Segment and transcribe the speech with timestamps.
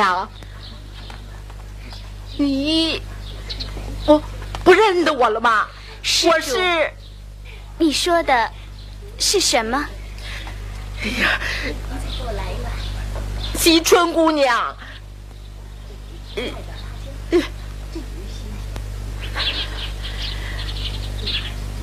[0.00, 0.26] 娘，
[2.38, 3.02] 你，
[4.06, 4.22] 我
[4.64, 5.66] 不认得我了吗？
[6.24, 6.90] 我是，
[7.76, 8.50] 你说的
[9.18, 9.86] 是什么？
[11.02, 11.38] 哎呀，
[13.58, 14.74] 惜春姑娘。
[16.36, 16.42] 呃
[17.32, 17.42] 呃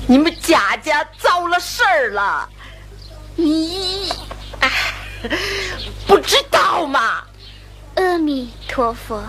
[0.08, 2.48] 你们贾家遭了事儿了，
[3.36, 4.10] 你
[4.58, 4.70] 哎
[6.06, 7.22] 不知道吗？
[7.98, 9.20] 阿弥陀佛，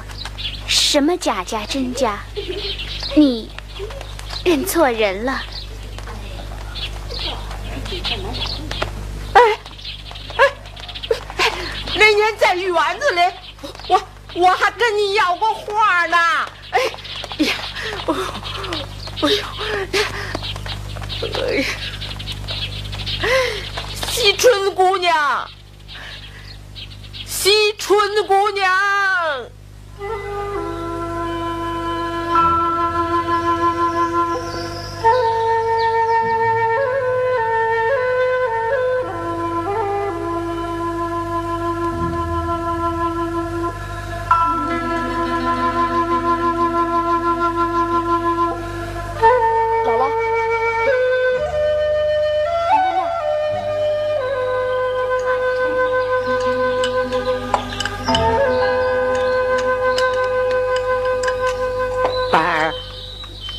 [0.68, 2.20] 什么贾家真家？
[3.16, 3.50] 你
[4.46, 5.42] 认错人了。
[9.34, 9.42] 哎
[10.38, 10.46] 哎
[11.38, 11.52] 哎，
[11.96, 13.22] 那年在园子里，
[13.88, 14.00] 我
[14.36, 16.18] 我还跟你要过画呢。
[16.70, 16.80] 哎
[17.46, 17.56] 呀，
[18.06, 18.16] 哦
[19.24, 19.44] 哎呦，
[21.42, 21.66] 哎呀，
[24.12, 25.50] 惜春姑娘，
[27.42, 28.70] 惜春姑娘。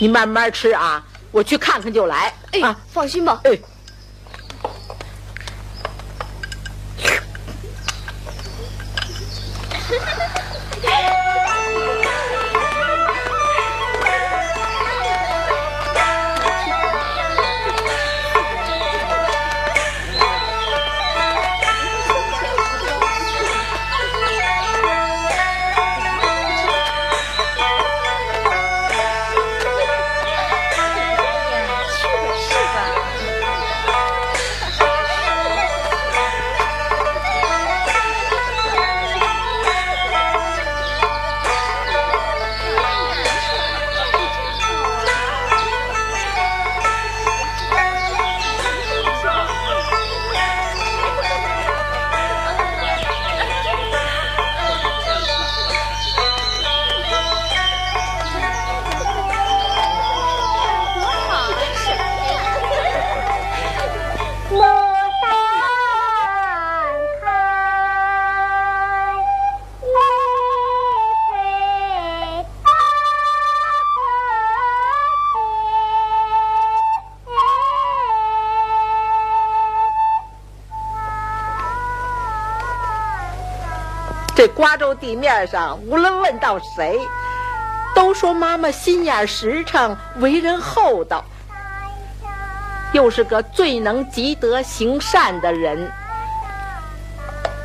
[0.01, 2.35] 你慢慢吃啊，我去看看就来。
[2.53, 3.39] 哎，啊，放心吧。
[3.45, 3.59] 哎，
[84.61, 87.01] 瓜州地面上，无论问到谁，
[87.95, 91.25] 都说妈妈心眼实诚，为人厚道，
[92.93, 95.91] 又是个最能积德行善的人。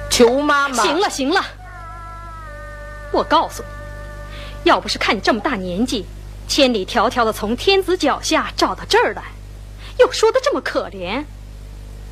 [0.10, 1.44] 求妈妈，行了行了，
[3.12, 6.06] 我告诉你，要不是看你这么大年纪，
[6.48, 9.22] 千里迢迢的从天子脚下找到这儿来，
[10.00, 11.26] 又说的这么可怜，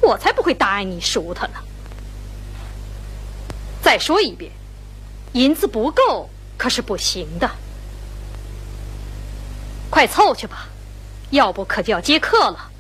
[0.02, 1.54] 我才不会答应你赎他呢。
[3.82, 4.52] 再说一遍，
[5.34, 7.50] 银子不够可是不行的。
[9.90, 10.68] 快凑去吧，
[11.30, 12.72] 要不可就要接客了。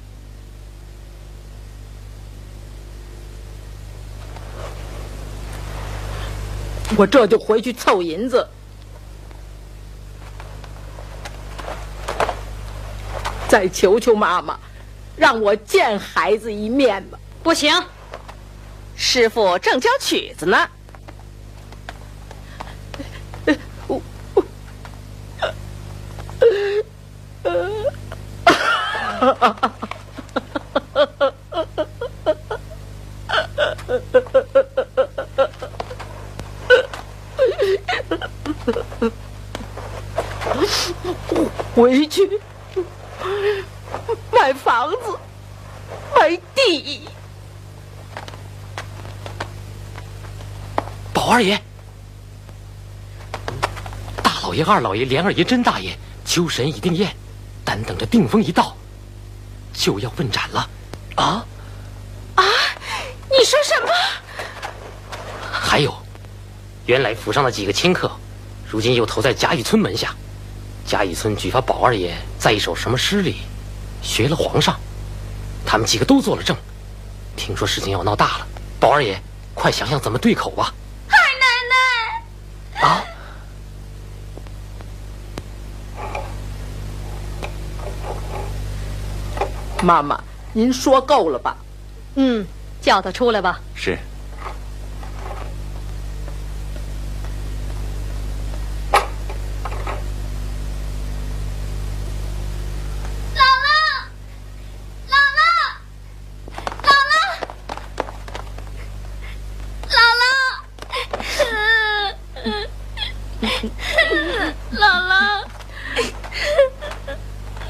[6.96, 8.48] 我这就回去凑银子，
[13.48, 14.60] 再求求妈妈，
[15.16, 17.18] 让我见孩子一面吧。
[17.42, 17.74] 不行，
[18.96, 20.70] 师傅正教曲子呢。
[41.76, 42.40] 回去
[44.32, 45.18] 买房子，
[46.16, 47.02] 买地。
[51.14, 51.60] 宝二爷，
[54.22, 57.14] 大老爷、二老爷、连二爷、甄大爷，秋神已定宴，
[57.66, 58.76] 但等着定风一到，
[59.84, 60.70] 就要问斩了。
[61.16, 61.46] 啊
[62.36, 62.44] 啊！
[63.30, 63.92] 你说什么？
[65.52, 65.94] 还有，
[66.86, 68.10] 原来府上的几个亲客，
[68.66, 70.16] 如今又投在贾雨村门下。
[70.86, 73.42] 贾雨村举发宝二爷在一首什么诗里
[74.02, 74.80] 学了皇上，
[75.66, 76.56] 他们几个都做了证。
[77.36, 78.48] 听说事情要闹大了，
[78.80, 79.22] 宝二爷，
[79.54, 80.74] 快想想怎么对口吧。
[89.84, 90.18] 妈妈，
[90.54, 91.58] 您说够了吧？
[92.16, 92.48] 嗯，
[92.82, 93.60] 叫他出来吧。
[93.76, 94.00] 是。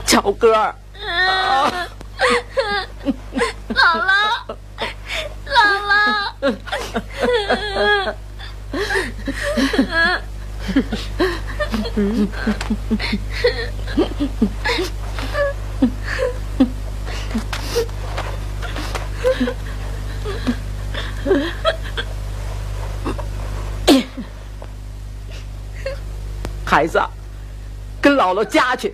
[0.05, 0.73] 小哥儿，
[3.67, 4.11] 姥姥，
[5.47, 5.57] 姥
[5.89, 5.91] 姥，
[26.63, 27.01] 孩子，
[28.33, 28.91] 跟姥姥家去。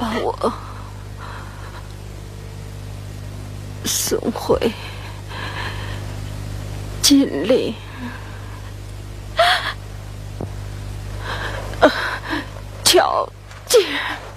[0.00, 0.52] 把我
[3.84, 4.72] 送回
[7.02, 7.74] 金陵，
[12.82, 13.30] 条
[13.66, 14.29] 件。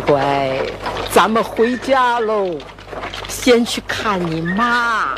[0.00, 0.60] 乖，
[1.12, 2.56] 咱们回家喽，
[3.28, 5.14] 先去看你妈。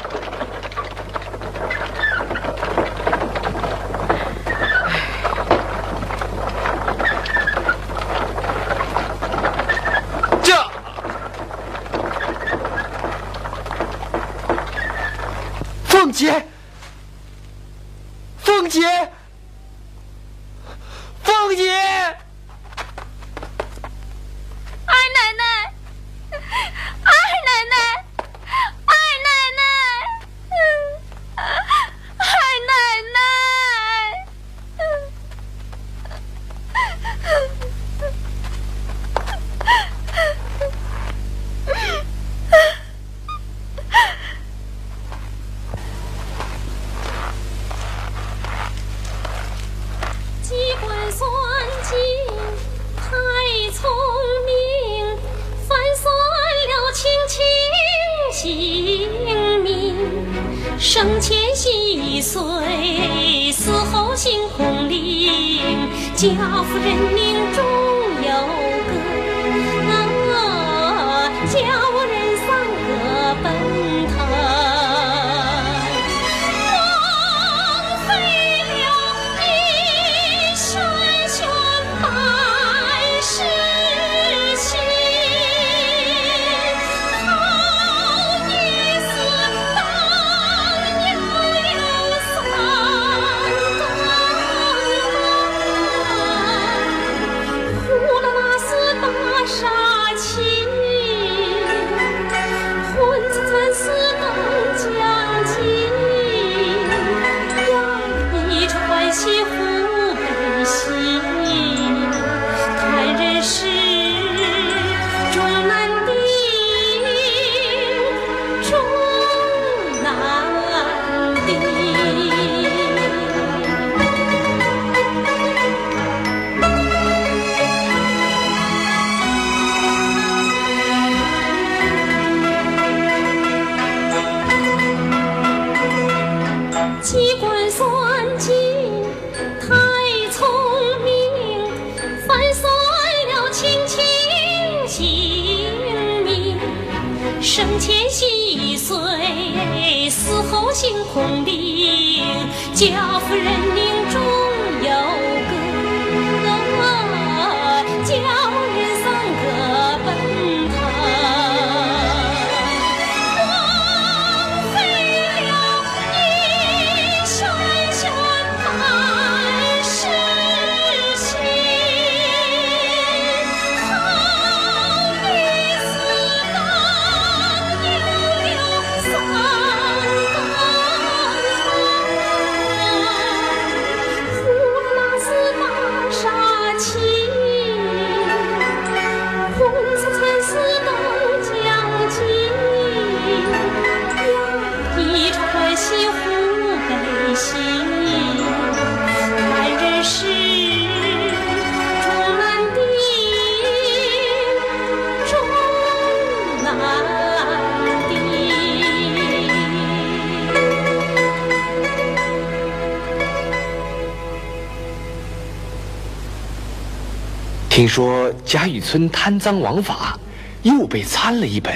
[217.82, 220.16] 听说贾雨村贪赃枉法，
[220.62, 221.74] 又被参了一本。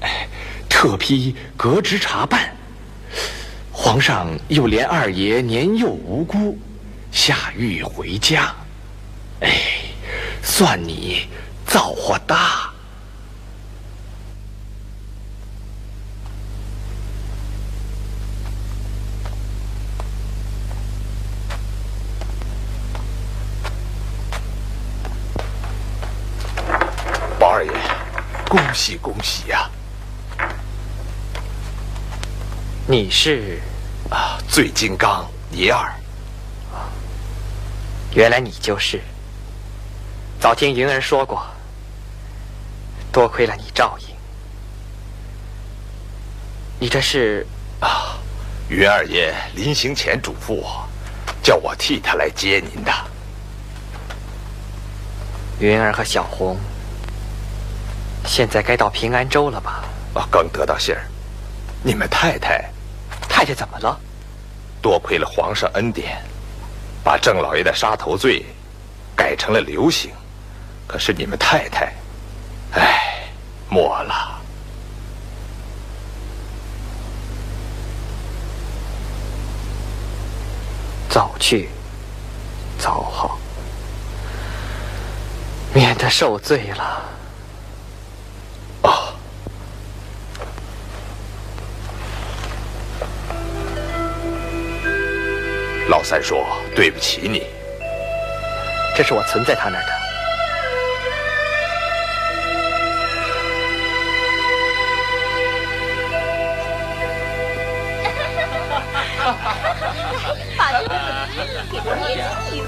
[0.00, 0.26] 哎，
[0.70, 2.56] 特批革职查办。
[3.70, 6.58] 皇上又怜二爷年幼无辜，
[7.12, 8.54] 下狱回家。
[9.40, 9.60] 哎，
[10.42, 11.28] 算你
[11.66, 12.72] 造化大。
[27.38, 27.70] 宝二爷，
[28.48, 29.68] 恭喜恭喜呀、
[32.86, 33.58] 你是？
[34.08, 34.38] 啊！
[34.48, 35.92] 醉金刚尼尔，
[38.14, 39.02] 原来你就是。
[40.38, 41.44] 早听云儿说过，
[43.10, 44.14] 多亏了你照应。
[46.78, 47.44] 你这是
[47.80, 48.16] 啊，
[48.68, 50.88] 云二爷临行前嘱咐我，
[51.42, 52.92] 叫我替他来接您的。
[55.58, 56.56] 云儿和小红，
[58.26, 59.84] 现在该到平安州了吧？
[60.14, 61.06] 啊，刚得到信儿，
[61.82, 62.64] 你们太太
[63.28, 63.98] 太太怎么了？
[64.82, 66.22] 多亏了皇上恩典，
[67.02, 68.44] 把郑老爷的杀头罪
[69.16, 70.10] 改成了流刑。
[70.86, 71.92] 可是你们太太，
[72.72, 73.28] 唉，
[73.68, 74.40] 没了。
[81.08, 81.68] 早去，
[82.78, 83.38] 早好，
[85.72, 87.02] 免得受罪了。
[95.88, 97.46] 老三说对不起你，
[98.94, 99.92] 这是我存在他那儿的。
[110.56, 110.94] 把这个
[111.70, 112.60] 给他捏一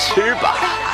[0.00, 0.89] 吃吧。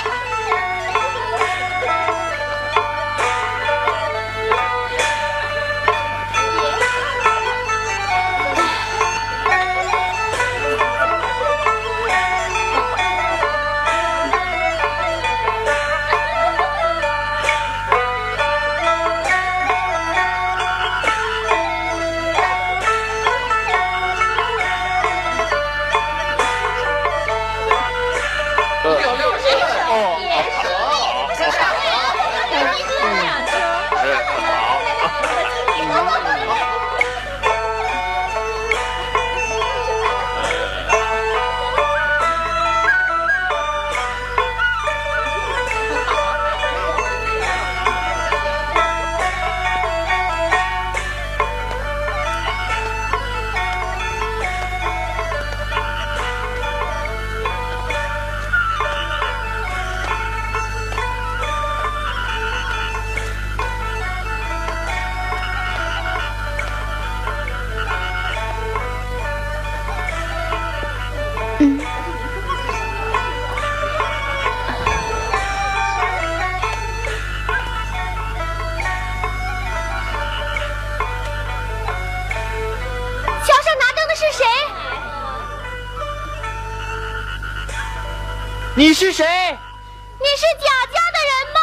[88.78, 89.24] 你是谁？
[89.24, 91.60] 你是贾家的人吗？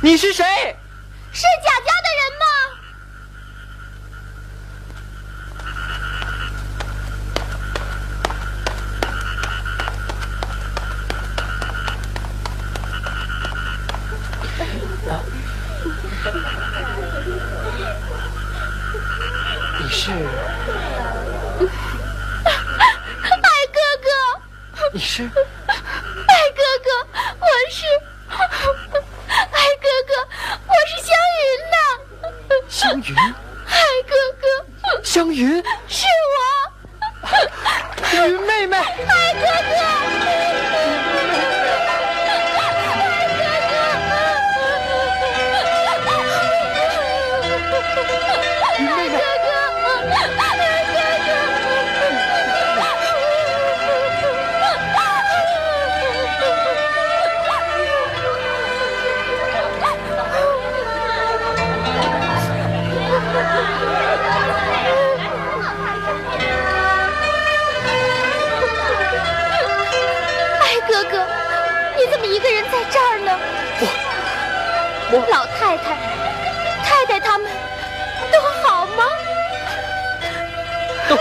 [0.00, 0.44] 你是谁？
[1.32, 2.25] 是贾家的人
[75.30, 75.96] 老太太、
[76.84, 77.50] 太太他们
[78.32, 79.04] 都好吗？
[81.08, 81.16] 都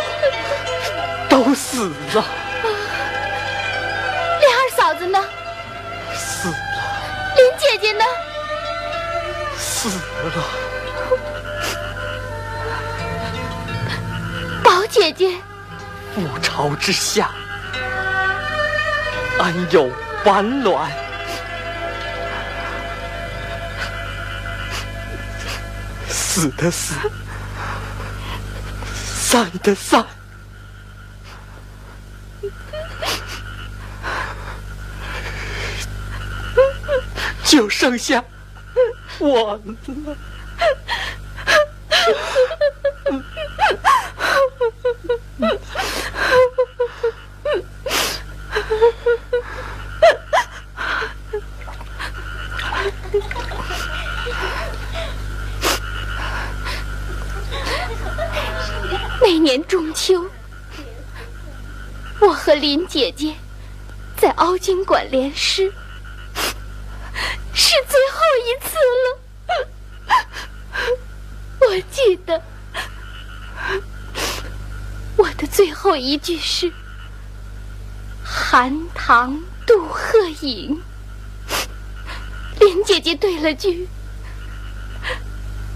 [1.30, 2.24] 都死了，
[4.42, 5.24] 林二嫂子呢？
[6.16, 6.56] 死了，
[7.36, 8.04] 林姐姐呢？
[9.56, 10.44] 死了。
[14.64, 15.30] 宝姐姐，
[16.16, 17.30] 覆巢之下，
[19.40, 19.90] 安有
[20.24, 20.90] 完卵？
[26.36, 26.94] 死的死，
[28.94, 30.06] 散的散，
[37.46, 38.22] 就剩下
[39.20, 39.62] 我了。
[62.66, 63.36] 林姐姐
[64.18, 65.72] 在凹晶馆联诗
[67.54, 69.20] 是最后一次了。
[71.62, 72.42] 我记得
[75.16, 76.74] 我的最后一句是
[78.24, 80.82] 寒塘渡鹤影
[82.60, 83.88] 林姐姐对了句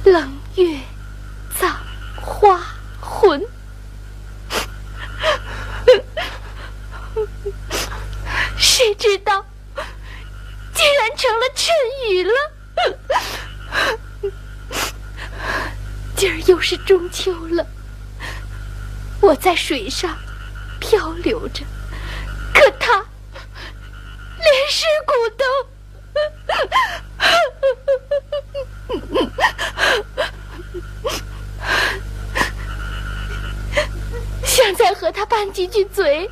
[0.05, 0.75] 冷月
[19.69, 20.17] 水上
[20.79, 21.63] 漂流着
[22.55, 23.05] 可他
[24.39, 25.45] 连尸骨都
[34.43, 36.27] 想再和他拌几句嘴。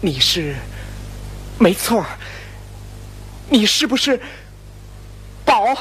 [0.00, 0.56] 你是？
[1.58, 2.04] 没错，
[3.50, 4.18] 你是不是
[5.44, 5.76] 宝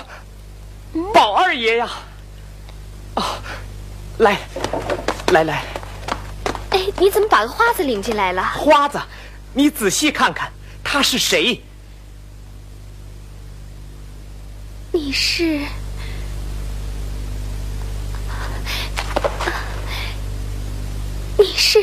[1.13, 1.89] 宝二爷呀？
[3.15, 3.23] 哦，
[4.17, 4.37] 来，
[5.31, 5.63] 来来。
[6.71, 8.43] 哎，你怎么把个花子领进来了？
[8.43, 9.01] 花子，
[9.53, 10.51] 你仔细看看，
[10.83, 11.63] 他是谁？
[14.91, 15.61] 你是？
[21.37, 21.81] 你是？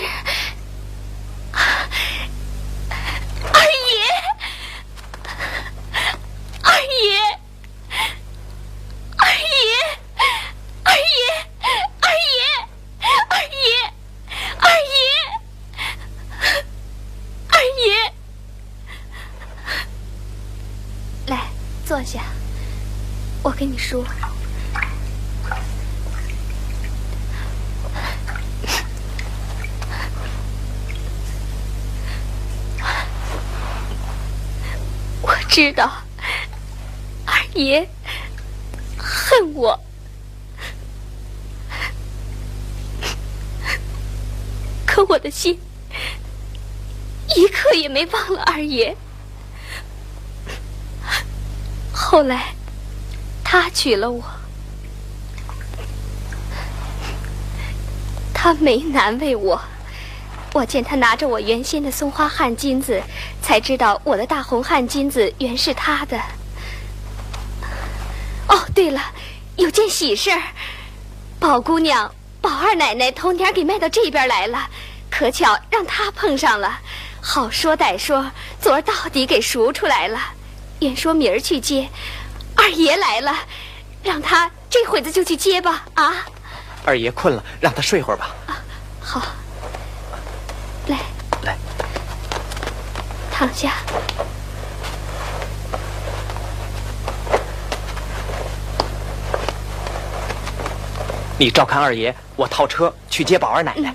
[23.87, 24.05] 说，
[35.23, 35.89] 我知道
[37.25, 37.89] 二爷
[38.99, 39.79] 恨我，
[44.85, 45.61] 可我的心
[47.37, 48.97] 一刻也没忘了二爷。
[51.93, 52.56] 后来。
[53.59, 54.23] 他娶了我，
[58.35, 59.61] 他没难为我。
[60.53, 63.03] 我见他拿着我原先的松花汗金子，
[63.43, 66.21] 才知道我的大红汗金子原是他的。
[68.49, 69.01] 哦，对了，
[69.57, 70.41] 有件喜事儿。
[71.41, 74.69] 宝姑娘、宝二奶奶头年给卖到这边来了，
[75.11, 76.79] 可巧让他碰上了，
[77.23, 80.21] 好说歹说，昨儿到底给赎出来了。
[80.81, 81.89] 原说明儿去接，
[82.67, 83.33] 二爷来了，
[84.03, 85.85] 让他这会子就去接吧。
[85.95, 86.13] 啊，
[86.85, 88.35] 二爷困了，让他睡会儿吧。
[88.49, 88.59] 啊，
[89.01, 89.23] 好，
[90.89, 90.99] 来
[91.43, 91.57] 来，
[93.31, 93.75] 躺下。
[101.39, 103.95] 你照看二爷，我套车去接宝二奶奶。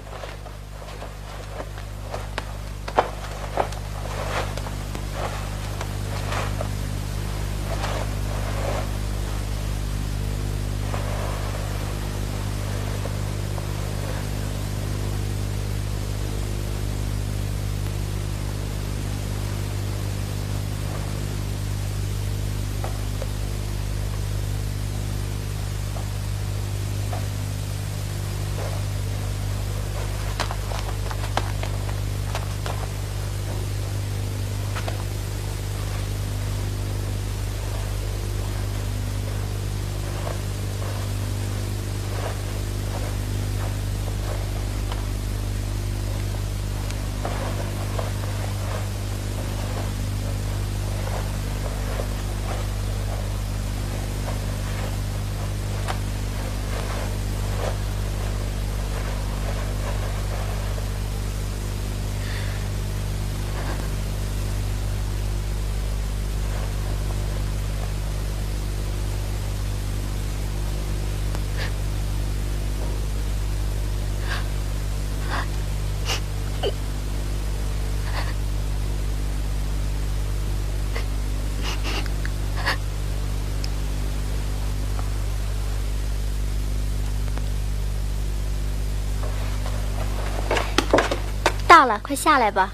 [91.82, 92.70] 到了，快下来吧。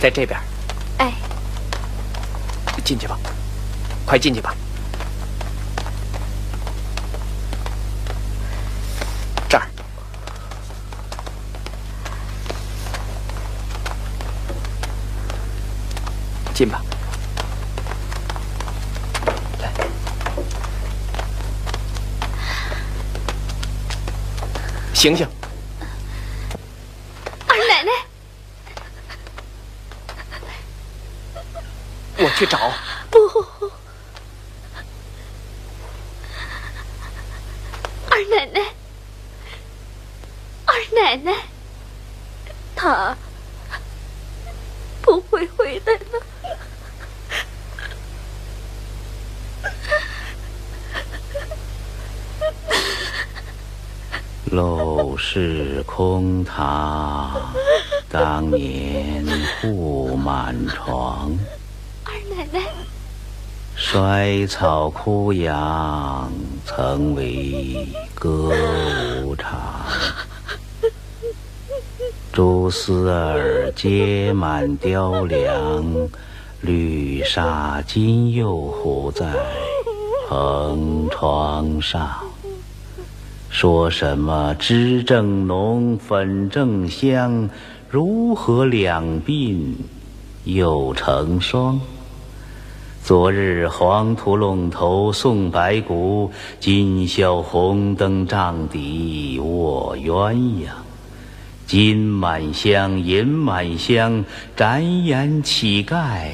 [0.00, 0.38] 在这边。
[0.98, 1.12] 哎，
[2.84, 3.18] 进去吧，
[4.06, 4.54] 快进去吧。
[9.48, 9.66] 这儿，
[16.54, 16.80] 进吧。
[25.00, 25.26] 醒醒。
[27.48, 27.90] 二奶奶，
[32.18, 32.70] 我去找。
[33.10, 33.18] 不，
[38.10, 38.60] 二奶奶，
[40.66, 41.32] 二奶奶，
[42.76, 43.16] 她
[45.00, 46.26] 不会回来了。
[54.52, 54.89] 陋
[55.22, 57.30] 是空堂，
[58.08, 59.22] 当年
[59.60, 61.30] 护满床。
[62.04, 62.66] 二奶奶，
[63.76, 66.32] 衰草枯杨，
[66.64, 68.50] 曾为歌
[69.22, 69.60] 舞场。
[72.32, 76.08] 蛛丝儿结满雕梁，
[76.62, 79.26] 绿纱金又糊在
[80.28, 82.08] 蓬窗上。
[83.60, 87.50] 说什么脂正浓，粉正香，
[87.90, 89.74] 如何两鬓
[90.44, 91.78] 又成霜？
[93.04, 100.64] 昨日黄土陇头送白骨，今宵红灯帐底卧鸳鸯。
[101.66, 104.24] 金满箱，银满箱，
[104.56, 106.30] 展眼乞丐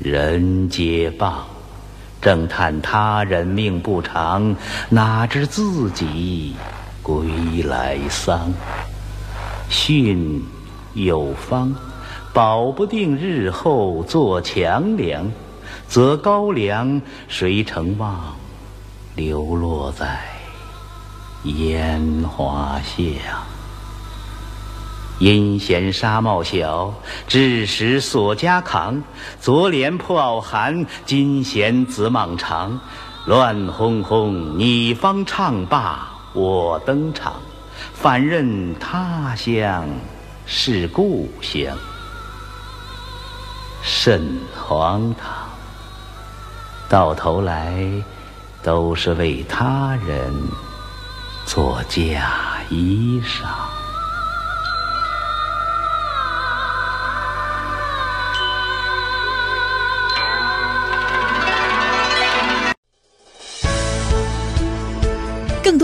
[0.00, 1.55] 人皆谤。
[2.26, 4.56] 正叹他人命不长，
[4.88, 6.56] 哪知自己
[7.00, 7.28] 归
[7.62, 8.52] 来丧。
[9.68, 10.44] 训
[10.94, 11.72] 有方，
[12.32, 15.30] 保不定日后做强梁，
[15.86, 18.34] 则高粱谁成望
[19.14, 20.18] 流落在
[21.44, 23.55] 烟花巷？
[25.18, 26.92] 阴险纱帽小，
[27.26, 29.02] 致使锁家扛。
[29.40, 32.78] 昨怜破袄寒，今嫌紫蟒长。
[33.24, 37.34] 乱哄哄，你方唱罢我登场，
[37.92, 39.88] 反认他乡
[40.46, 41.76] 是故乡，
[43.82, 45.48] 甚荒唐！
[46.88, 47.82] 到头来，
[48.62, 50.32] 都是为他人
[51.46, 53.75] 做嫁衣裳。